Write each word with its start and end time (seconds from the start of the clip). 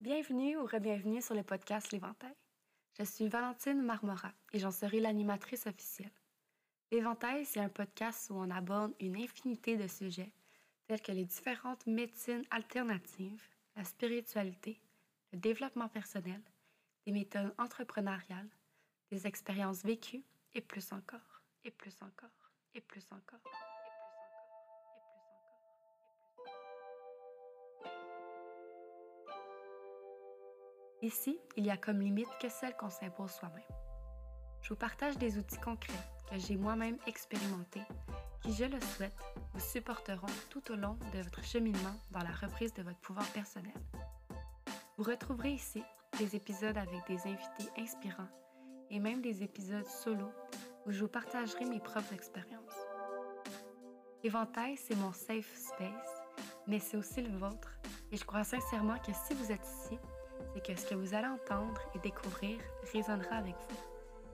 Bienvenue 0.00 0.56
ou 0.56 0.64
re-bienvenue 0.64 1.20
sur 1.20 1.34
le 1.34 1.42
podcast 1.42 1.90
L'Éventail. 1.90 2.36
Je 2.96 3.02
suis 3.02 3.26
Valentine 3.26 3.82
Marmora 3.82 4.32
et 4.52 4.60
j'en 4.60 4.70
serai 4.70 5.00
l'animatrice 5.00 5.66
officielle. 5.66 6.12
L'Éventail, 6.92 7.44
c'est 7.44 7.58
un 7.58 7.68
podcast 7.68 8.30
où 8.30 8.34
on 8.34 8.48
aborde 8.48 8.94
une 9.00 9.16
infinité 9.16 9.76
de 9.76 9.88
sujets 9.88 10.32
tels 10.86 11.02
que 11.02 11.10
les 11.10 11.24
différentes 11.24 11.84
médecines 11.88 12.44
alternatives, 12.52 13.42
la 13.74 13.82
spiritualité, 13.82 14.80
le 15.32 15.38
développement 15.40 15.88
personnel, 15.88 16.42
des 17.04 17.10
méthodes 17.10 17.52
entrepreneuriales, 17.58 18.50
des 19.10 19.26
expériences 19.26 19.82
vécues 19.82 20.22
et 20.54 20.60
plus 20.60 20.92
encore, 20.92 21.42
et 21.64 21.72
plus 21.72 21.96
encore, 22.02 22.52
et 22.72 22.80
plus 22.80 23.04
encore. 23.10 23.67
Ici, 31.00 31.38
il 31.56 31.64
y 31.64 31.70
a 31.70 31.76
comme 31.76 32.00
limite 32.00 32.28
que 32.40 32.48
celle 32.48 32.76
qu'on 32.76 32.90
s'impose 32.90 33.30
soi-même. 33.30 33.62
Je 34.62 34.70
vous 34.70 34.76
partage 34.76 35.16
des 35.16 35.38
outils 35.38 35.60
concrets 35.60 35.92
que 36.28 36.38
j'ai 36.38 36.56
moi-même 36.56 36.98
expérimentés 37.06 37.84
qui, 38.42 38.52
je 38.52 38.64
le 38.64 38.80
souhaite, 38.80 39.16
vous 39.54 39.60
supporteront 39.60 40.26
tout 40.50 40.72
au 40.72 40.74
long 40.74 40.98
de 41.14 41.22
votre 41.22 41.44
cheminement 41.44 41.94
dans 42.10 42.18
la 42.18 42.32
reprise 42.32 42.74
de 42.74 42.82
votre 42.82 42.98
pouvoir 42.98 43.26
personnel. 43.28 43.72
Vous 44.96 45.04
retrouverez 45.04 45.52
ici 45.52 45.84
des 46.18 46.34
épisodes 46.34 46.76
avec 46.76 47.06
des 47.06 47.20
invités 47.28 47.70
inspirants 47.78 48.28
et 48.90 48.98
même 48.98 49.22
des 49.22 49.44
épisodes 49.44 49.86
solo 49.86 50.32
où 50.84 50.90
je 50.90 51.00
vous 51.00 51.08
partagerai 51.08 51.64
mes 51.64 51.80
propres 51.80 52.12
expériences. 52.12 52.74
Éventail, 54.24 54.76
c'est 54.76 54.96
mon 54.96 55.12
safe 55.12 55.54
space, 55.54 56.22
mais 56.66 56.80
c'est 56.80 56.96
aussi 56.96 57.22
le 57.22 57.36
vôtre 57.38 57.78
et 58.10 58.16
je 58.16 58.24
crois 58.24 58.42
sincèrement 58.42 58.98
que 58.98 59.12
si 59.12 59.34
vous 59.34 59.52
êtes 59.52 59.64
ici, 59.64 59.98
c'est 60.54 60.62
que 60.62 60.78
ce 60.78 60.86
que 60.86 60.94
vous 60.94 61.14
allez 61.14 61.26
entendre 61.26 61.80
et 61.94 61.98
découvrir 61.98 62.58
résonnera 62.92 63.36
avec 63.36 63.54
vous. 63.68 63.76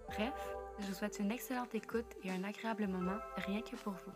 Bref, 0.09 0.33
je 0.79 0.87
vous 0.87 0.95
souhaite 0.95 1.19
une 1.19 1.31
excellente 1.31 1.75
écoute 1.75 2.15
et 2.23 2.31
un 2.31 2.45
agréable 2.45 2.87
moment 2.87 3.19
rien 3.37 3.61
que 3.63 3.77
pour 3.77 3.93
vous. 3.93 4.13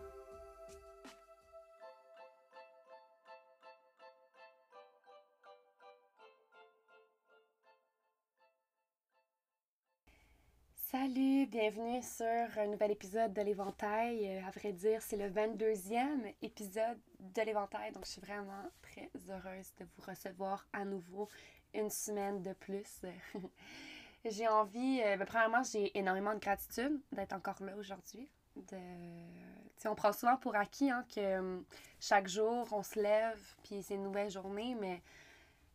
Salut, 10.91 11.47
bienvenue 11.47 12.03
sur 12.03 12.59
un 12.59 12.67
nouvel 12.67 12.93
épisode 12.93 13.35
de 13.35 13.43
l'Éventail. 13.43 14.27
Euh, 14.27 14.47
à 14.47 14.51
vrai 14.51 14.73
dire, 14.73 15.03
c'est 15.03 15.19
le 15.19 15.29
22e 15.29 16.35
épisode 16.41 16.99
de 17.21 17.43
l'Éventail, 17.43 17.93
donc 17.93 18.07
je 18.07 18.13
suis 18.13 18.21
vraiment 18.23 18.65
très 18.81 19.11
heureuse 19.29 19.71
de 19.79 19.85
vous 19.85 20.11
recevoir 20.11 20.67
à 20.73 20.87
nouveau 20.87 21.29
une 21.79 21.91
semaine 21.91 22.43
de 22.43 22.53
plus. 22.53 23.03
j'ai 24.25 24.49
envie, 24.49 25.01
euh, 25.03 25.17
ben, 25.17 25.25
premièrement, 25.25 25.63
j'ai 25.63 25.97
énormément 25.97 26.35
de 26.35 26.41
gratitude 26.41 27.01
d'être 27.13 27.33
encore 27.33 27.63
là 27.63 27.77
aujourd'hui. 27.77 28.29
De... 28.57 29.89
on 29.89 29.95
prend 29.95 30.13
souvent 30.13 30.37
pour 30.37 30.57
acquis 30.57 30.91
hein, 30.91 31.05
que 31.15 31.21
euh, 31.21 31.61
chaque 32.01 32.29
jour, 32.29 32.67
on 32.73 32.83
se 32.83 33.01
lève, 33.01 33.41
puis 33.63 33.83
c'est 33.83 33.95
une 33.95 34.03
nouvelle 34.03 34.31
journée, 34.31 34.75
mais 34.75 35.03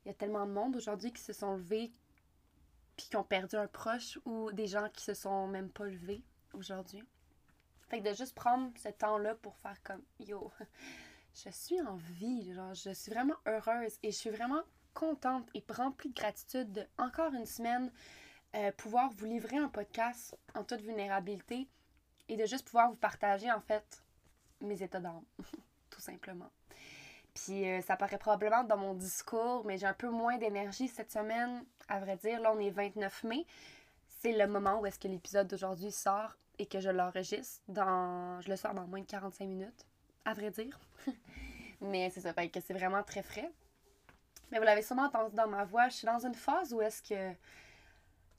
il 0.03 0.09
y 0.09 0.11
a 0.11 0.13
tellement 0.13 0.45
de 0.45 0.51
monde 0.51 0.75
aujourd'hui 0.75 1.13
qui 1.13 1.21
se 1.21 1.31
sont 1.31 1.55
levés, 1.55 1.91
puis 2.97 3.07
qui 3.09 3.15
ont 3.15 3.23
perdu 3.23 3.55
un 3.55 3.67
proche, 3.67 4.19
ou 4.25 4.51
des 4.51 4.67
gens 4.67 4.89
qui 4.89 5.03
se 5.03 5.13
sont 5.13 5.47
même 5.47 5.69
pas 5.69 5.85
levés 5.85 6.21
aujourd'hui. 6.53 7.03
Fait 7.89 8.01
que 8.01 8.09
de 8.09 8.13
juste 8.13 8.35
prendre 8.35 8.71
ce 8.77 8.89
temps-là 8.89 9.35
pour 9.35 9.55
faire 9.57 9.81
comme 9.83 10.03
Yo, 10.19 10.51
je 11.45 11.49
suis 11.49 11.79
en 11.81 11.95
vie, 11.95 12.53
genre, 12.53 12.73
je 12.73 12.89
suis 12.89 13.11
vraiment 13.11 13.35
heureuse 13.45 13.97
et 14.03 14.11
je 14.11 14.17
suis 14.17 14.29
vraiment 14.29 14.63
contente 14.93 15.47
et 15.53 15.63
remplie 15.69 16.09
de 16.09 16.15
gratitude 16.15 16.71
de, 16.71 16.85
encore 16.97 17.33
une 17.33 17.45
semaine, 17.45 17.91
euh, 18.55 18.71
pouvoir 18.71 19.09
vous 19.11 19.25
livrer 19.25 19.57
un 19.57 19.69
podcast 19.69 20.37
en 20.55 20.63
toute 20.63 20.81
vulnérabilité 20.81 21.67
et 22.29 22.37
de 22.37 22.45
juste 22.45 22.65
pouvoir 22.65 22.89
vous 22.89 22.95
partager 22.95 23.51
en 23.51 23.61
fait 23.61 24.03
mes 24.61 24.81
états 24.81 24.99
d'âme, 24.99 25.23
tout 25.89 26.01
simplement. 26.01 26.51
Puis 27.33 27.67
euh, 27.67 27.81
ça 27.81 27.97
paraît 27.97 28.17
probablement 28.17 28.63
dans 28.63 28.77
mon 28.77 28.93
discours, 28.93 29.65
mais 29.65 29.77
j'ai 29.77 29.87
un 29.87 29.93
peu 29.93 30.09
moins 30.09 30.37
d'énergie 30.37 30.87
cette 30.87 31.11
semaine. 31.11 31.65
À 31.87 31.99
vrai 31.99 32.15
dire, 32.17 32.39
là 32.39 32.53
on 32.53 32.59
est 32.59 32.69
29 32.69 33.23
mai. 33.23 33.45
C'est 34.19 34.31
le 34.31 34.47
moment 34.47 34.79
où 34.79 34.85
est-ce 34.85 34.99
que 34.99 35.07
l'épisode 35.07 35.47
d'aujourd'hui 35.47 35.91
sort 35.91 36.37
et 36.59 36.65
que 36.65 36.79
je 36.79 36.89
l'enregistre. 36.89 37.61
Dans... 37.67 38.39
Je 38.41 38.49
le 38.49 38.55
sors 38.55 38.73
dans 38.73 38.87
moins 38.87 39.01
de 39.01 39.05
45 39.05 39.45
minutes, 39.45 39.85
à 40.25 40.33
vrai 40.33 40.51
dire. 40.51 40.79
mais 41.81 42.09
c'est 42.11 42.21
ça, 42.21 42.33
que 42.33 42.59
c'est 42.61 42.73
vraiment 42.73 43.03
très 43.03 43.23
frais. 43.23 43.51
Mais 44.51 44.59
vous 44.59 44.65
l'avez 44.65 44.81
sûrement 44.81 45.05
entendu 45.05 45.35
dans 45.35 45.47
ma 45.47 45.65
voix, 45.65 45.89
je 45.89 45.95
suis 45.95 46.05
dans 46.05 46.25
une 46.25 46.35
phase 46.35 46.73
où 46.73 46.81
est-ce 46.81 47.01
que 47.01 47.35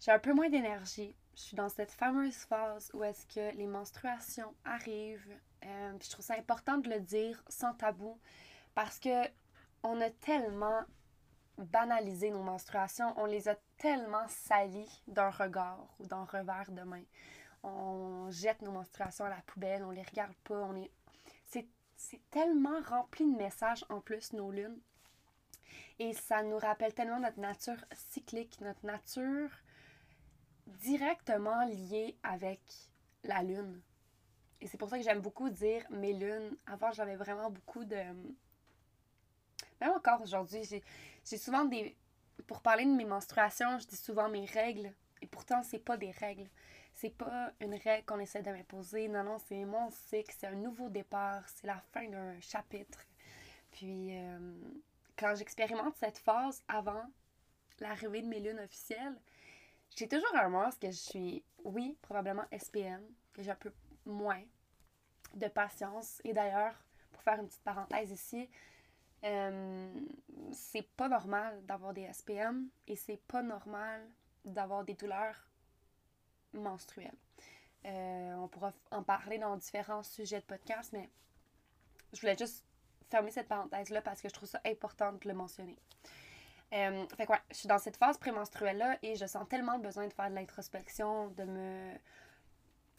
j'ai 0.01 0.11
un 0.11 0.19
peu 0.19 0.33
moins 0.33 0.49
d'énergie. 0.49 1.17
Je 1.35 1.41
suis 1.41 1.57
dans 1.57 1.69
cette 1.69 1.91
fameuse 1.91 2.37
phase 2.37 2.91
où 2.95 3.03
est-ce 3.03 3.27
que 3.27 3.57
les 3.57 3.67
menstruations 3.67 4.55
arrivent. 4.65 5.37
Euh, 5.65 5.93
je 6.03 6.11
trouve 6.11 6.25
ça 6.25 6.35
important 6.35 6.79
de 6.79 6.89
le 6.89 7.01
dire 7.01 7.43
sans 7.49 7.75
tabou 7.75 8.19
parce 8.75 8.99
que 9.01 9.25
on 9.83 10.01
a 10.01 10.11
tellement 10.11 10.83
banalisé 11.59 12.31
nos 12.31 12.43
menstruations, 12.43 13.13
on 13.17 13.27
les 13.27 13.49
a 13.49 13.57
tellement 13.77 14.27
salies 14.29 15.03
d'un 15.07 15.31
regard 15.31 15.95
ou 15.99 16.07
d'un 16.07 16.25
revers 16.25 16.71
de 16.71 16.83
main. 16.83 17.03
On 17.63 18.31
jette 18.31 18.63
nos 18.63 18.73
menstruations 18.73 19.25
à 19.25 19.31
la 19.31 19.43
poubelle, 19.47 19.85
on 19.85 19.91
les 19.91 20.03
regarde 20.03 20.35
pas, 20.45 20.55
on 20.55 20.77
est 20.77 20.91
c'est 21.97 22.21
tellement 22.31 22.81
rempli 22.89 23.25
de 23.25 23.37
messages 23.37 23.85
en 23.89 24.01
plus 24.01 24.33
nos 24.33 24.51
lunes 24.51 24.79
et 25.99 26.13
ça 26.13 26.43
nous 26.43 26.59
rappelle 26.59 26.95
tellement 26.95 27.21
notre 27.21 27.41
nature 27.41 27.85
cyclique, 27.93 28.61
notre 28.61 28.85
nature 28.85 29.51
directement 30.67 31.65
liée 31.67 32.17
avec 32.23 32.61
la 33.23 33.43
lune. 33.43 33.81
Et 34.61 34.67
c'est 34.67 34.79
pour 34.79 34.89
ça 34.89 34.97
que 34.99 35.05
j'aime 35.05 35.21
beaucoup 35.21 35.51
dire 35.51 35.85
mes 35.91 36.13
lunes. 36.13 36.57
Avant, 36.67 36.91
j'avais 36.93 37.17
vraiment 37.17 37.51
beaucoup 37.51 37.85
de... 37.85 37.97
Même 39.81 39.91
encore 39.95 40.23
aujourd'hui, 40.23 40.63
j'ai 40.65 41.37
souvent 41.37 41.65
des... 41.65 41.97
Pour 42.47 42.63
parler 42.63 42.85
de 42.85 42.91
mes 42.91 43.05
menstruations, 43.05 43.79
je 43.79 43.87
dis 43.87 43.97
souvent 43.97 44.29
mes 44.29 44.47
règles. 44.47 44.93
Et 45.21 45.27
pourtant, 45.27 45.63
c'est 45.63 45.79
pas 45.79 45.97
des 45.97 46.11
règles. 46.11 46.49
C'est 46.93 47.15
pas 47.15 47.53
une 47.61 47.75
règle 47.75 48.05
qu'on 48.07 48.19
essaie 48.21 48.43
de 48.43 48.51
m'imposer. 48.51 49.09
Non, 49.09 49.23
non, 49.23 49.39
c'est 49.39 49.65
mon 49.65 49.91
cycle, 49.91 50.35
c'est 50.39 50.47
un 50.47 50.55
nouveau 50.55 50.89
départ, 50.89 51.47
c'est 51.49 51.67
la 51.67 51.81
fin 51.93 52.09
d'un 52.09 52.41
chapitre. 52.41 53.01
Puis, 53.71 54.17
euh, 54.17 54.39
quand 55.19 55.35
j'expérimente 55.35 55.97
cette 55.97 56.19
phase 56.19 56.63
avant 56.69 57.05
l'arrivée 57.81 58.23
de 58.23 58.29
mes 58.29 58.41
lunes 58.41 58.61
officielles, 58.61 59.19
j'ai 59.97 60.09
toujours 60.09 60.35
un 60.35 60.49
masque 60.49 60.81
que 60.81 60.91
je 60.91 60.97
suis, 60.97 61.45
oui, 61.65 61.97
probablement 62.03 62.45
SPM, 62.57 63.03
que 63.33 63.43
j'ai 63.43 63.51
un 63.51 63.57
peu 63.57 63.73
moins 64.05 64.43
de 65.35 65.49
patience. 65.49 66.21
Et 66.25 66.33
d'ailleurs, 66.33 66.75
pour 67.13 67.23
faire 67.23 67.39
une 67.39 67.47
petite 67.47 67.63
parenthèse 67.63 68.11
ici, 68.11 68.49
euh, 69.25 70.01
c'est 70.53 70.87
pas 70.97 71.09
normal 71.09 71.65
d'avoir 71.65 71.95
des 71.95 72.13
SPM 72.13 72.69
et 72.87 72.97
c'est 72.97 73.23
pas 73.27 73.43
normal 73.43 74.07
d'avoir 74.45 74.85
des 74.85 74.95
douleurs 74.95 75.49
menstruelles. 76.53 77.17
Euh, 77.87 78.35
on 78.35 78.49
pourra 78.49 78.73
en 78.91 79.03
parler 79.03 79.39
dans 79.39 79.57
différents 79.57 80.03
sujets 80.03 80.41
de 80.41 80.45
podcast, 80.45 80.93
mais 80.93 81.09
je 82.13 82.21
voulais 82.21 82.37
juste 82.37 82.65
fermer 83.15 83.31
cette 83.31 83.47
parenthèse-là 83.47 84.03
parce 84.03 84.21
que 84.21 84.29
je 84.29 84.35
trouve 84.35 84.49
ça 84.49 84.61
important 84.67 85.13
de 85.13 85.29
le 85.29 85.35
mentionner. 85.35 85.79
Euh, 86.73 87.07
fait 87.17 87.27
quoi, 87.27 87.39
je 87.51 87.59
suis 87.59 87.69
dans 87.69 87.79
cette 87.79 87.97
phase 87.97 88.19
prémenstruelle-là 88.19 88.99
et 89.03 89.15
je 89.15 89.25
sens 89.27 89.49
tellement 89.49 89.77
le 89.77 89.83
besoin 89.83 90.09
de 90.09 90.13
faire 90.13 90.31
de 90.31 90.35
l'introspection, 90.35 91.29
de 91.29 91.45
me 91.45 91.93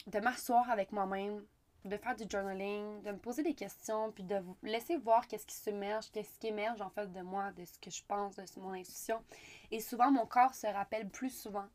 de 0.06 0.20
m'asseoir 0.20 0.70
avec 0.70 0.92
moi-même, 0.92 1.44
de 1.84 1.96
faire 1.98 2.14
du 2.14 2.24
journaling, 2.30 3.02
de 3.02 3.10
me 3.10 3.18
poser 3.18 3.42
des 3.42 3.54
questions, 3.54 4.12
puis 4.12 4.22
de 4.22 4.40
laisser 4.62 4.96
voir 4.96 5.26
qu'est-ce 5.26 5.46
qui 5.46 5.56
s'émerge, 5.56 6.10
qu'est-ce 6.12 6.38
qui 6.38 6.46
émerge 6.46 6.80
en 6.80 6.90
fait 6.90 7.12
de 7.12 7.20
moi, 7.20 7.50
de 7.52 7.64
ce 7.64 7.78
que 7.78 7.90
je 7.90 8.02
pense, 8.06 8.36
de 8.36 8.60
mon 8.60 8.72
intuition. 8.72 9.22
Et 9.70 9.80
souvent, 9.80 10.10
mon 10.10 10.24
corps 10.24 10.54
se 10.54 10.68
rappelle 10.68 11.08
plus 11.10 11.30
souvent 11.30 11.66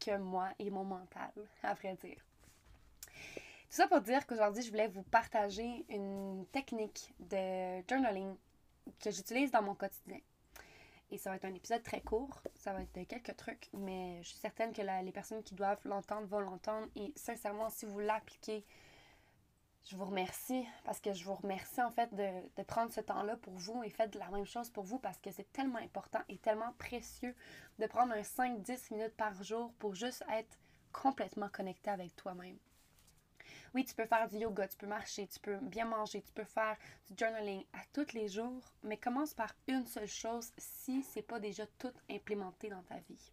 que 0.00 0.16
moi 0.16 0.48
et 0.58 0.70
mon 0.70 0.84
mental, 0.84 1.30
à 1.62 1.74
vrai 1.74 1.94
dire. 2.02 2.24
Tout 3.70 3.76
ça 3.76 3.86
pour 3.86 4.00
dire 4.00 4.26
qu'aujourd'hui, 4.26 4.64
je 4.64 4.70
voulais 4.70 4.88
vous 4.88 5.04
partager 5.04 5.86
une 5.88 6.44
technique 6.50 7.14
de 7.20 7.80
journaling 7.88 8.34
que 8.98 9.12
j'utilise 9.12 9.52
dans 9.52 9.62
mon 9.62 9.76
quotidien. 9.76 10.18
Et 11.12 11.18
ça 11.18 11.30
va 11.30 11.36
être 11.36 11.44
un 11.44 11.54
épisode 11.54 11.84
très 11.84 12.00
court, 12.00 12.42
ça 12.56 12.72
va 12.72 12.82
être 12.82 13.06
quelques 13.06 13.36
trucs, 13.36 13.68
mais 13.72 14.20
je 14.24 14.30
suis 14.30 14.38
certaine 14.38 14.72
que 14.72 14.82
les 14.82 15.12
personnes 15.12 15.44
qui 15.44 15.54
doivent 15.54 15.78
l'entendre 15.84 16.26
vont 16.26 16.40
l'entendre. 16.40 16.88
Et 16.96 17.12
sincèrement, 17.14 17.70
si 17.70 17.86
vous 17.86 18.00
l'appliquez, 18.00 18.66
je 19.84 19.94
vous 19.94 20.04
remercie 20.04 20.66
parce 20.84 20.98
que 20.98 21.12
je 21.12 21.24
vous 21.24 21.36
remercie 21.36 21.80
en 21.80 21.92
fait 21.92 22.12
de, 22.12 22.28
de 22.56 22.62
prendre 22.64 22.92
ce 22.92 23.00
temps-là 23.00 23.36
pour 23.36 23.54
vous 23.54 23.84
et 23.84 23.90
faites 23.90 24.16
la 24.16 24.30
même 24.30 24.46
chose 24.46 24.68
pour 24.68 24.82
vous 24.82 24.98
parce 24.98 25.18
que 25.18 25.30
c'est 25.30 25.52
tellement 25.52 25.78
important 25.78 26.20
et 26.28 26.38
tellement 26.38 26.72
précieux 26.76 27.36
de 27.78 27.86
prendre 27.86 28.14
un 28.14 28.22
5-10 28.22 28.92
minutes 28.92 29.16
par 29.16 29.40
jour 29.44 29.72
pour 29.78 29.94
juste 29.94 30.24
être 30.32 30.58
complètement 30.92 31.48
connecté 31.48 31.88
avec 31.90 32.16
toi-même. 32.16 32.58
Oui, 33.72 33.84
tu 33.84 33.94
peux 33.94 34.06
faire 34.06 34.28
du 34.28 34.38
yoga, 34.38 34.66
tu 34.66 34.76
peux 34.76 34.86
marcher, 34.86 35.28
tu 35.28 35.38
peux 35.38 35.56
bien 35.58 35.84
manger, 35.84 36.22
tu 36.22 36.32
peux 36.32 36.44
faire 36.44 36.76
du 37.08 37.14
journaling 37.16 37.64
à 37.72 37.78
tous 37.92 38.12
les 38.14 38.26
jours, 38.26 38.62
mais 38.82 38.96
commence 38.96 39.32
par 39.32 39.54
une 39.68 39.86
seule 39.86 40.08
chose 40.08 40.50
si 40.58 41.04
c'est 41.04 41.22
pas 41.22 41.38
déjà 41.38 41.66
tout 41.78 41.92
implémenté 42.10 42.68
dans 42.68 42.82
ta 42.82 42.96
vie. 43.08 43.30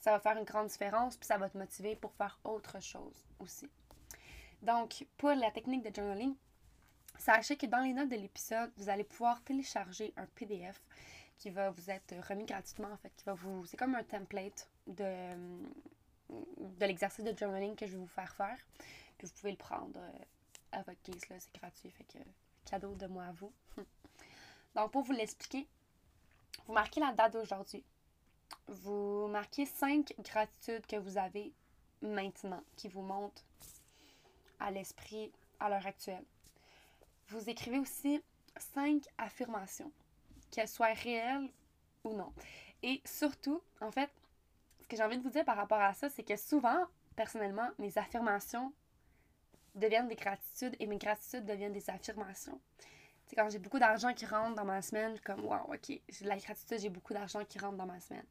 Ça 0.00 0.10
va 0.12 0.20
faire 0.20 0.36
une 0.36 0.44
grande 0.44 0.68
différence, 0.68 1.16
puis 1.16 1.26
ça 1.26 1.38
va 1.38 1.48
te 1.48 1.56
motiver 1.56 1.96
pour 1.96 2.12
faire 2.12 2.38
autre 2.44 2.80
chose 2.82 3.24
aussi. 3.38 3.70
Donc, 4.60 5.06
pour 5.16 5.30
la 5.30 5.50
technique 5.50 5.82
de 5.82 5.94
journaling, 5.94 6.34
sachez 7.18 7.56
que 7.56 7.66
dans 7.66 7.80
les 7.80 7.94
notes 7.94 8.10
de 8.10 8.16
l'épisode, 8.16 8.70
vous 8.76 8.90
allez 8.90 9.04
pouvoir 9.04 9.42
télécharger 9.42 10.12
un 10.18 10.26
PDF 10.26 10.82
qui 11.38 11.48
va 11.48 11.70
vous 11.70 11.90
être 11.90 12.14
remis 12.28 12.44
gratuitement, 12.44 12.92
en 12.92 12.96
fait, 12.98 13.12
qui 13.16 13.24
va 13.24 13.32
vous... 13.32 13.64
C'est 13.64 13.78
comme 13.78 13.94
un 13.94 14.04
template 14.04 14.68
de, 14.86 15.34
de 16.28 16.86
l'exercice 16.86 17.24
de 17.24 17.36
journaling 17.36 17.74
que 17.74 17.86
je 17.86 17.92
vais 17.92 17.98
vous 17.98 18.06
faire 18.06 18.34
faire. 18.34 18.58
Vous 19.26 19.32
pouvez 19.40 19.52
le 19.52 19.58
prendre 19.58 19.98
euh, 19.98 20.24
à 20.72 20.82
votre 20.82 21.00
guise, 21.04 21.28
là, 21.28 21.36
c'est 21.38 21.54
gratuit, 21.54 21.90
fait 21.90 22.04
que 22.04 22.18
cadeau 22.64 22.94
de 22.94 23.06
moi 23.06 23.24
à 23.24 23.32
vous. 23.32 23.52
Donc, 24.74 24.92
pour 24.92 25.02
vous 25.02 25.12
l'expliquer, 25.12 25.66
vous 26.66 26.72
marquez 26.72 27.00
la 27.00 27.12
date 27.12 27.32
d'aujourd'hui. 27.32 27.84
Vous 28.66 29.26
marquez 29.28 29.66
cinq 29.66 30.14
gratitudes 30.20 30.86
que 30.86 30.96
vous 30.96 31.18
avez 31.18 31.52
maintenant, 32.02 32.62
qui 32.76 32.88
vous 32.88 33.02
montent 33.02 33.44
à 34.58 34.70
l'esprit 34.70 35.32
à 35.58 35.68
l'heure 35.68 35.86
actuelle. 35.86 36.24
Vous 37.28 37.48
écrivez 37.48 37.78
aussi 37.78 38.22
cinq 38.56 39.04
affirmations 39.18 39.92
qu'elle 40.50 40.68
soit 40.68 40.94
réelle 40.94 41.48
ou 42.04 42.14
non. 42.14 42.32
Et 42.82 43.00
surtout, 43.04 43.62
en 43.80 43.90
fait, 43.90 44.10
ce 44.82 44.88
que 44.88 44.96
j'ai 44.96 45.02
envie 45.02 45.18
de 45.18 45.22
vous 45.22 45.30
dire 45.30 45.44
par 45.44 45.56
rapport 45.56 45.80
à 45.80 45.94
ça, 45.94 46.08
c'est 46.08 46.24
que 46.24 46.36
souvent, 46.36 46.84
personnellement, 47.14 47.70
mes 47.78 47.96
affirmations 47.98 48.72
deviennent 49.74 50.08
des 50.08 50.16
gratitudes 50.16 50.76
et 50.78 50.86
mes 50.86 50.98
gratitudes 50.98 51.44
deviennent 51.44 51.72
des 51.72 51.90
affirmations. 51.90 52.60
C'est 53.26 53.36
quand 53.36 53.48
j'ai 53.48 53.58
beaucoup 53.58 53.78
d'argent 53.78 54.12
qui 54.12 54.26
rentre 54.26 54.56
dans 54.56 54.64
ma 54.64 54.82
semaine, 54.82 55.18
comme 55.20 55.44
wow, 55.44 55.72
ok, 55.72 56.00
j'ai 56.08 56.24
de 56.24 56.28
la 56.28 56.36
gratitude, 56.36 56.78
j'ai 56.80 56.88
beaucoup 56.88 57.12
d'argent 57.12 57.44
qui 57.44 57.58
rentre 57.58 57.76
dans 57.76 57.86
ma 57.86 58.00
semaine. 58.00 58.26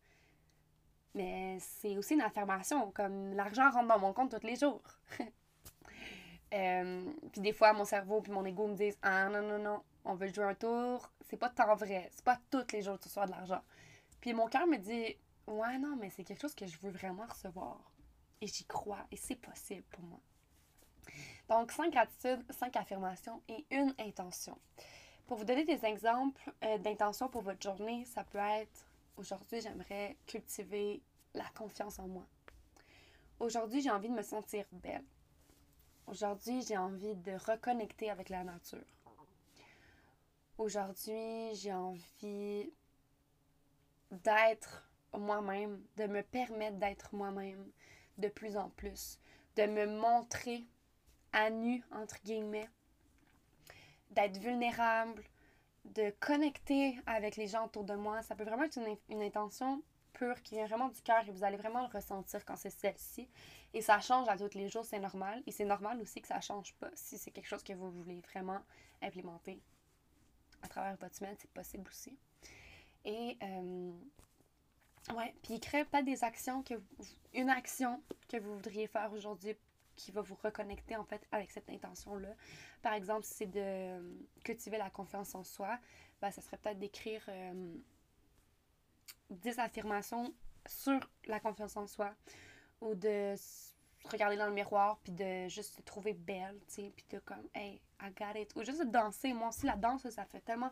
Mais 1.15 1.57
c'est 1.59 1.97
aussi 1.97 2.13
une 2.13 2.21
affirmation, 2.21 2.91
comme 2.91 3.33
l'argent 3.33 3.69
rentre 3.71 3.88
dans 3.88 4.00
mon 4.00 4.13
compte 4.13 4.39
tous 4.39 4.47
les 4.47 4.56
jours. 4.56 4.81
Euh, 6.51 7.03
puis 7.31 7.41
des 7.41 7.53
fois, 7.53 7.74
mon 7.74 7.86
cerveau 7.86 8.21
puis 8.21 8.31
mon 8.31 8.44
ego 8.44 8.65
me 8.65 8.74
disent 8.74 8.97
Ah 9.03 9.30
non, 9.30 9.44
non, 9.44 9.59
non, 9.59 9.83
on 10.03 10.15
veut 10.15 10.33
jouer 10.33 10.45
un 10.45 10.56
tour, 10.56 11.12
c'est 11.30 11.38
pas 11.38 11.50
tant 11.50 11.75
vrai, 11.75 12.09
c'est 12.12 12.25
pas 12.25 12.39
tous 12.50 12.65
les 12.74 12.81
jours 12.81 12.97
que 12.97 13.03
tu 13.03 13.07
reçois 13.07 13.27
de 13.27 13.31
l'argent. 13.31 13.62
Puis 14.19 14.33
mon 14.33 14.47
cœur 14.47 14.65
me 14.65 14.77
dit 14.77 15.15
Ouais, 15.45 15.77
non, 15.77 15.95
mais 15.95 16.09
c'est 16.09 16.24
quelque 16.24 16.41
chose 16.41 16.56
que 16.56 16.65
je 16.65 16.75
veux 16.80 16.89
vraiment 16.89 17.27
recevoir. 17.27 17.80
Et 18.41 18.47
j'y 18.47 18.65
crois, 18.65 19.06
et 19.12 19.15
c'est 19.15 19.36
possible 19.36 19.83
pour 19.91 20.03
moi. 20.06 20.19
Donc, 21.50 21.72
cinq 21.72 21.92
gratitudes, 21.92 22.46
cinq 22.51 22.75
affirmations 22.75 23.42
et 23.50 23.66
une 23.72 23.94
intention. 24.00 24.57
Pour 25.28 25.38
vous 25.38 25.46
donner 25.46 25.66
des 25.66 25.84
exemples 25.86 26.54
euh, 26.63 26.78
d'intentions 26.78 27.28
pour 27.28 27.42
votre 27.42 27.62
journée, 27.62 28.06
ça 28.06 28.24
peut 28.24 28.38
être 28.38 28.90
Aujourd'hui, 29.19 29.60
j'aimerais 29.60 30.16
cultiver 30.28 31.01
la 31.34 31.44
confiance 31.54 32.00
en 32.00 32.07
moi. 32.07 32.25
Aujourd'hui, 33.42 33.81
j'ai 33.81 33.92
envie 33.92 34.07
de 34.07 34.13
me 34.13 34.22
sentir 34.22 34.63
belle. 34.72 35.04
Aujourd'hui, 36.07 36.62
j'ai 36.62 36.78
envie 36.78 37.16
de 37.16 37.34
reconnecter 37.34 38.10
avec 38.10 38.30
la 38.30 38.46
nature. 38.46 38.80
Aujourd'hui, 40.57 41.54
j'ai 41.56 41.74
envie 41.74 42.72
d'être 44.10 44.90
moi-même, 45.13 45.84
de 45.98 46.06
me 46.06 46.24
permettre 46.24 46.78
d'être 46.78 47.13
moi-même 47.13 47.69
de 48.19 48.30
plus 48.30 48.56
en 48.56 48.69
plus, 48.69 49.19
de 49.57 49.63
me 49.66 49.86
montrer 49.86 50.66
à 51.33 51.49
nu, 51.49 51.83
entre 51.91 52.21
guillemets, 52.23 52.69
d'être 54.11 54.37
vulnérable, 54.37 55.23
de 55.85 56.11
connecter 56.19 56.99
avec 57.05 57.35
les 57.35 57.47
gens 57.47 57.65
autour 57.65 57.83
de 57.83 57.95
moi. 57.95 58.21
Ça 58.21 58.35
peut 58.35 58.43
vraiment 58.43 58.63
être 58.63 58.79
une, 59.09 59.21
intention 59.21 59.81
pure 60.13 60.41
qui 60.41 60.55
vient 60.55 60.65
vraiment 60.65 60.89
du 60.89 61.01
cœur 61.01 61.27
et 61.27 61.31
vous 61.31 61.43
allez 61.43 61.57
vraiment 61.57 61.81
le 61.87 61.93
ressentir 61.93 62.43
quand 62.45 62.55
c'est 62.55 62.69
celle-ci. 62.69 63.29
Et 63.73 63.81
ça 63.81 63.99
change 63.99 64.27
à 64.27 64.37
tous 64.37 64.57
les 64.57 64.67
jours, 64.67 64.85
c'est 64.85 64.99
normal. 64.99 65.43
Et 65.45 65.51
c'est 65.51 65.65
normal 65.65 66.01
aussi 66.01 66.21
que 66.21 66.27
ça 66.27 66.41
change 66.41 66.73
pas 66.75 66.89
si 66.95 67.17
c'est 67.17 67.31
quelque 67.31 67.47
chose 67.47 67.63
que 67.63 67.73
vous 67.73 67.91
voulez 67.91 68.21
vraiment 68.21 68.59
implémenter 69.01 69.61
à 70.61 70.67
travers 70.67 70.95
votre 70.97 71.15
semaine, 71.15 71.35
c'est 71.37 71.51
possible 71.51 71.87
aussi. 71.89 72.17
Et 73.05 73.37
euh, 73.41 73.91
ouais, 75.15 75.33
puis 75.41 75.59
crée 75.59 75.85
peut-être 75.85 76.05
des 76.05 76.23
actions 76.23 76.63
que 76.63 76.73
une 77.33 77.49
action 77.49 78.01
que 78.27 78.37
vous 78.37 78.55
voudriez 78.55 78.87
faire 78.87 79.11
aujourd'hui 79.13 79.55
qui 80.00 80.12
va 80.12 80.22
vous 80.22 80.38
reconnecter 80.42 80.96
en 80.96 81.04
fait 81.04 81.28
avec 81.31 81.51
cette 81.51 81.69
intention-là. 81.69 82.30
Par 82.81 82.94
exemple, 82.94 83.25
si 83.25 83.34
c'est 83.34 83.51
de 83.51 84.18
cultiver 84.44 84.78
la 84.78 84.90
confiance 84.90 85.36
en 85.36 85.44
soi, 85.44 85.78
ben, 86.22 86.31
ça 86.31 86.42
serait 86.42 86.57
peut-être 86.57 86.80
d'écrire 86.80 87.22
euh, 87.28 87.75
des 89.30 89.60
affirmations 89.60 90.34
sur 90.66 91.00
la 91.25 91.42
confiance 91.42 91.75
en 91.75 91.86
soi 91.86 92.13
ou 92.80 92.96
de 92.96 93.36
regarder 94.06 94.38
dans 94.38 94.48
le 94.48 94.54
miroir 94.54 95.00
puis 95.04 95.12
de 95.12 95.50
juste 95.50 95.75
se 95.75 95.81
trouver 95.81 96.13
belle, 96.13 96.57
tu 96.68 96.75
sais, 96.75 96.94
puis 96.96 97.06
de 97.10 97.19
comme 97.19 97.48
hey, 97.54 97.81
I 98.01 98.10
got 98.18 98.40
it 98.40 98.56
ou 98.56 98.63
juste 98.63 98.80
de 98.80 98.90
danser. 98.90 99.34
Moi 99.34 99.50
aussi 99.50 99.66
la 99.66 99.75
danse 99.75 100.10
ça 100.10 100.25
fait 100.25 100.40
tellement 100.40 100.72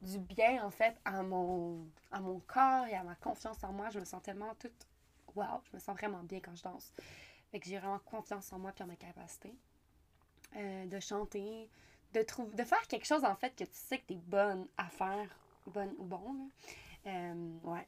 du 0.00 0.18
bien 0.20 0.64
en 0.64 0.70
fait 0.70 0.96
à 1.04 1.22
mon 1.22 1.88
à 2.12 2.20
mon 2.20 2.38
corps 2.40 2.86
et 2.86 2.94
à 2.94 3.02
ma 3.02 3.16
confiance 3.16 3.62
en 3.64 3.72
moi, 3.72 3.90
je 3.90 3.98
me 3.98 4.04
sens 4.04 4.22
tellement 4.22 4.54
toute 4.54 4.86
wow, 5.34 5.60
je 5.64 5.76
me 5.76 5.80
sens 5.80 5.96
vraiment 5.96 6.22
bien 6.22 6.38
quand 6.40 6.54
je 6.54 6.62
danse. 6.62 6.92
Fait 7.52 7.60
que 7.60 7.66
j'ai 7.66 7.78
vraiment 7.78 8.00
confiance 8.00 8.52
en 8.52 8.58
moi 8.58 8.72
puis 8.72 8.82
en 8.82 8.86
mes 8.88 8.96
capacités. 8.96 9.54
Euh, 10.56 10.86
de 10.86 11.00
chanter, 11.00 11.70
de 12.12 12.20
de 12.56 12.64
faire 12.64 12.86
quelque 12.88 13.06
chose 13.06 13.24
en 13.24 13.34
fait 13.36 13.54
que 13.54 13.64
tu 13.64 13.70
sais 13.74 13.98
que 13.98 14.06
tu 14.08 14.14
es 14.14 14.16
bonne 14.16 14.66
à 14.76 14.88
faire, 14.88 15.28
bonne 15.66 15.94
ou 15.98 16.04
bon 16.04 16.32
là. 16.34 16.44
Euh, 17.06 17.58
ouais. 17.64 17.86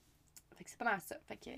Fait 0.55 0.65
que 0.65 0.71
c'est 0.71 0.79
pas 0.79 0.85
mal 0.85 1.01
ça. 1.01 1.17
Fait 1.27 1.37
que 1.37 1.51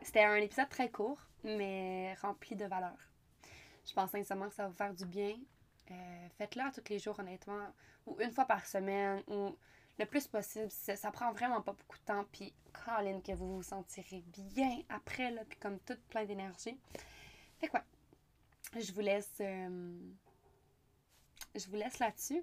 c'était 0.00 0.24
un 0.24 0.36
épisode 0.36 0.68
très 0.68 0.90
court, 0.90 1.20
mais 1.44 2.14
rempli 2.14 2.56
de 2.56 2.64
valeur. 2.64 2.96
Je 3.84 3.92
pense 3.92 4.10
sincèrement 4.10 4.48
que 4.48 4.54
ça 4.54 4.64
va 4.64 4.68
vous 4.68 4.76
faire 4.76 4.94
du 4.94 5.06
bien. 5.06 5.36
Euh, 5.90 6.28
faites-le 6.38 6.62
tous 6.72 6.90
les 6.90 6.98
jours, 6.98 7.18
honnêtement, 7.18 7.72
ou 8.06 8.16
une 8.20 8.32
fois 8.32 8.44
par 8.44 8.66
semaine, 8.66 9.22
ou 9.28 9.56
le 9.98 10.06
plus 10.06 10.26
possible. 10.26 10.70
Ça, 10.70 10.96
ça 10.96 11.10
prend 11.10 11.32
vraiment 11.32 11.62
pas 11.62 11.72
beaucoup 11.72 11.98
de 11.98 12.04
temps. 12.04 12.24
Puis, 12.32 12.52
Que 13.24 13.32
vous 13.32 13.56
vous 13.56 13.62
sentirez 13.62 14.22
bien 14.28 14.82
après, 14.88 15.30
là, 15.32 15.44
puis 15.44 15.58
comme 15.58 15.78
toute 15.80 16.00
plein 16.02 16.24
d'énergie. 16.24 16.78
Fait 17.58 17.66
quoi? 17.66 17.82
Je 18.78 18.92
vous 18.92 19.00
laisse. 19.00 19.32
Euh, 19.40 19.98
je 21.54 21.66
vous 21.66 21.76
laisse 21.76 21.98
là-dessus. 21.98 22.42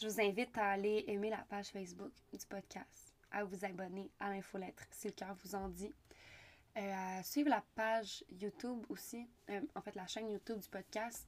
Je 0.00 0.08
vous 0.08 0.20
invite 0.20 0.56
à 0.56 0.70
aller 0.70 1.04
aimer 1.08 1.30
la 1.30 1.44
page 1.48 1.68
Facebook 1.68 2.12
du 2.32 2.46
podcast, 2.46 3.12
à 3.30 3.44
vous 3.44 3.64
abonner 3.64 4.10
à 4.18 4.30
l'infolettre 4.30 4.84
si 4.90 5.08
le 5.08 5.12
cœur 5.12 5.36
vous 5.44 5.54
en 5.54 5.68
dit. 5.68 5.92
Euh, 6.76 7.18
à 7.18 7.22
suivre 7.22 7.50
la 7.50 7.64
page 7.74 8.24
YouTube 8.30 8.84
aussi, 8.88 9.28
euh, 9.50 9.60
en 9.74 9.80
fait 9.80 9.94
la 9.94 10.06
chaîne 10.06 10.30
YouTube 10.30 10.58
du 10.58 10.68
podcast. 10.68 11.26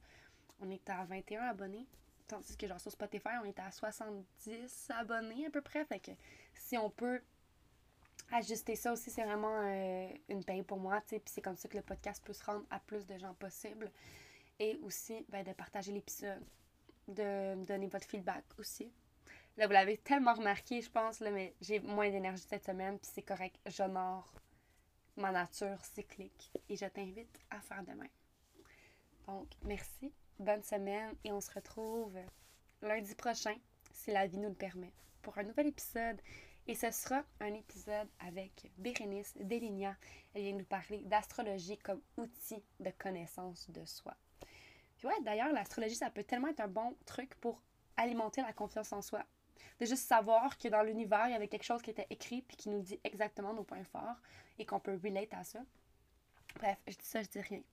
On 0.59 0.69
est 0.69 0.89
à 0.89 1.05
21 1.05 1.41
abonnés, 1.43 1.87
tandis 2.27 2.57
que 2.57 2.67
genre 2.67 2.79
sur 2.79 2.91
Spotify, 2.91 3.37
on 3.41 3.45
est 3.45 3.59
à 3.59 3.71
70 3.71 4.89
abonnés 4.89 5.45
à 5.45 5.49
peu 5.49 5.61
près. 5.61 5.85
Fait 5.85 5.99
que 5.99 6.11
si 6.53 6.77
on 6.77 6.89
peut 6.89 7.21
ajuster 8.31 8.75
ça 8.75 8.93
aussi, 8.93 9.09
c'est 9.09 9.23
vraiment 9.23 9.61
euh, 9.63 10.07
une 10.29 10.43
paye 10.43 10.63
pour 10.63 10.79
moi, 10.79 11.01
tu 11.01 11.09
sais. 11.09 11.19
Puis 11.19 11.33
c'est 11.33 11.41
comme 11.41 11.57
ça 11.57 11.67
que 11.67 11.77
le 11.77 11.83
podcast 11.83 12.23
peut 12.23 12.33
se 12.33 12.43
rendre 12.43 12.65
à 12.69 12.79
plus 12.79 13.05
de 13.05 13.17
gens 13.17 13.33
possible. 13.33 13.91
Et 14.59 14.79
aussi, 14.83 15.25
ben, 15.29 15.43
de 15.43 15.53
partager 15.53 15.91
l'épisode, 15.91 16.43
de 17.07 17.63
donner 17.65 17.87
votre 17.87 18.05
feedback 18.05 18.43
aussi. 18.57 18.91
Là, 19.57 19.67
vous 19.67 19.73
l'avez 19.73 19.97
tellement 19.97 20.33
remarqué, 20.33 20.81
je 20.81 20.89
pense, 20.89 21.19
là, 21.19 21.31
mais 21.31 21.53
j'ai 21.61 21.79
moins 21.79 22.09
d'énergie 22.09 22.45
cette 22.47 22.65
semaine, 22.65 22.97
puis 22.99 23.11
c'est 23.13 23.21
correct. 23.21 23.57
J'honore 23.65 24.31
ma 25.17 25.31
nature 25.31 25.83
cyclique 25.83 26.51
et 26.69 26.75
je 26.75 26.85
t'invite 26.85 27.39
à 27.49 27.59
faire 27.59 27.83
de 27.83 27.91
même. 27.91 28.07
Donc, 29.27 29.47
merci, 29.63 30.13
bonne 30.39 30.63
semaine 30.63 31.13
et 31.23 31.31
on 31.31 31.41
se 31.41 31.51
retrouve 31.51 32.17
lundi 32.81 33.13
prochain, 33.15 33.55
si 33.91 34.11
la 34.11 34.27
vie 34.27 34.37
nous 34.37 34.49
le 34.49 34.55
permet, 34.55 34.93
pour 35.21 35.37
un 35.37 35.43
nouvel 35.43 35.67
épisode. 35.67 36.21
Et 36.69 36.75
ce 36.75 36.91
sera 36.91 37.23
un 37.39 37.55
épisode 37.55 38.07
avec 38.19 38.71
Bérénice 38.77 39.35
Deligna. 39.39 39.97
Elle 40.35 40.43
vient 40.43 40.53
nous 40.53 40.65
parler 40.65 40.99
d'astrologie 40.99 41.79
comme 41.79 41.99
outil 42.15 42.63
de 42.79 42.91
connaissance 42.91 43.67
de 43.71 43.83
soi. 43.85 44.15
Puis 44.95 45.07
ouais, 45.07 45.19
d'ailleurs, 45.23 45.51
l'astrologie, 45.51 45.95
ça 45.95 46.11
peut 46.11 46.23
tellement 46.23 46.49
être 46.49 46.59
un 46.59 46.67
bon 46.67 46.95
truc 47.07 47.33
pour 47.41 47.59
alimenter 47.97 48.43
la 48.43 48.53
confiance 48.53 48.93
en 48.93 49.01
soi 49.01 49.25
de 49.79 49.85
juste 49.87 50.07
savoir 50.07 50.59
que 50.59 50.67
dans 50.67 50.83
l'univers, 50.83 51.25
il 51.25 51.31
y 51.31 51.35
avait 51.35 51.47
quelque 51.47 51.63
chose 51.63 51.81
qui 51.81 51.89
était 51.89 52.05
écrit 52.11 52.43
puis 52.43 52.55
qui 52.55 52.69
nous 52.69 52.81
dit 52.81 52.99
exactement 53.03 53.51
nos 53.51 53.63
points 53.63 53.83
forts 53.85 54.21
et 54.59 54.65
qu'on 54.67 54.79
peut 54.79 54.99
relate 55.03 55.33
à 55.33 55.43
ça. 55.43 55.61
Bref, 56.53 56.77
je 56.85 56.97
dis 56.97 57.05
ça, 57.05 57.23
je 57.23 57.29
dis 57.29 57.41
rien. 57.41 57.63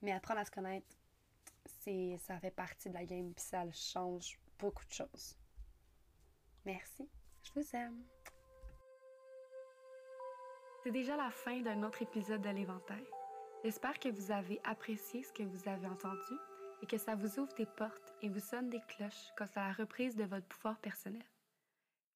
Mais 0.00 0.12
apprendre 0.12 0.40
à 0.40 0.46
se 0.46 0.50
connaître, 0.50 0.86
c'est 1.82 2.16
ça 2.26 2.38
fait 2.38 2.50
partie 2.50 2.88
de 2.88 2.94
la 2.94 3.04
game 3.04 3.30
puis 3.34 3.44
ça 3.44 3.70
change 3.72 4.38
beaucoup 4.58 4.86
de 4.86 4.92
choses. 4.92 5.36
Merci. 6.64 7.06
Je 7.42 7.60
vous 7.60 7.76
aime. 7.76 8.17
C'est 10.88 10.92
déjà 10.92 11.18
la 11.18 11.30
fin 11.30 11.60
d'un 11.60 11.82
autre 11.82 12.00
épisode 12.00 12.40
de 12.40 12.48
l'éventail. 12.48 13.04
J'espère 13.62 13.98
que 13.98 14.08
vous 14.08 14.32
avez 14.32 14.58
apprécié 14.64 15.22
ce 15.22 15.34
que 15.34 15.42
vous 15.42 15.68
avez 15.68 15.86
entendu 15.86 16.32
et 16.80 16.86
que 16.86 16.96
ça 16.96 17.14
vous 17.14 17.38
ouvre 17.38 17.52
des 17.56 17.66
portes 17.66 18.14
et 18.22 18.30
vous 18.30 18.40
sonne 18.40 18.70
des 18.70 18.80
cloches 18.88 19.28
quant 19.36 19.50
à 19.56 19.66
la 19.66 19.72
reprise 19.74 20.16
de 20.16 20.24
votre 20.24 20.46
pouvoir 20.46 20.78
personnel. 20.78 21.26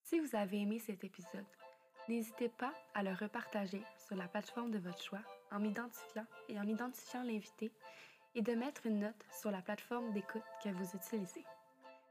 Si 0.05 0.19
vous 0.21 0.35
avez 0.35 0.63
aimé 0.63 0.79
cet 0.79 1.05
épisode, 1.05 1.45
n'hésitez 2.09 2.49
pas 2.49 2.73
à 2.95 3.03
le 3.03 3.13
repartager 3.13 3.83
sur 3.99 4.17
la 4.17 4.27
plateforme 4.27 4.71
de 4.71 4.79
votre 4.79 5.03
choix 5.03 5.23
en 5.51 5.61
m'identifiant 5.61 6.25
et 6.49 6.59
en 6.59 6.67
identifiant 6.67 7.25
l'invité 7.25 7.71
et 8.35 8.41
de 8.41 8.55
mettre 8.55 8.87
une 8.87 9.01
note 9.01 9.27
sur 9.39 9.51
la 9.51 9.61
plateforme 9.61 10.15
d'écoute 10.15 10.49
que 10.65 10.71
vous 10.71 10.97
utilisez. 10.97 11.45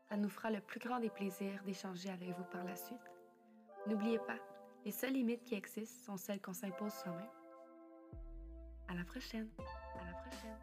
Ça 0.10 0.16
nous 0.16 0.30
fera 0.30 0.52
le 0.52 0.62
plus 0.62 0.80
grand 0.80 1.00
des 1.00 1.10
plaisirs 1.10 1.64
d'échanger 1.64 2.12
avec 2.12 2.30
vous 2.30 2.46
par 2.52 2.64
la 2.66 2.76
suite. 2.76 3.12
N'oubliez 3.88 4.20
pas, 4.20 4.38
les 4.84 4.92
seules 4.92 5.14
limites 5.14 5.44
qui 5.44 5.56
existent 5.56 6.06
sont 6.06 6.18
celles 6.18 6.42
qu'on 6.42 6.54
s'impose 6.54 6.94
soi-même. 6.94 7.30
À 8.88 8.96
la 8.96 9.04
prochaine. 9.04 9.48
À 10.00 10.06
la 10.06 10.14
prochaine. 10.14 10.58